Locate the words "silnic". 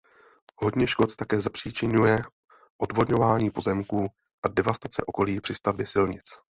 5.87-6.25